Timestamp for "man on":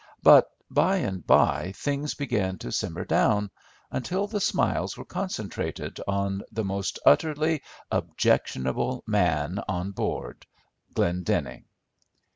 9.05-9.91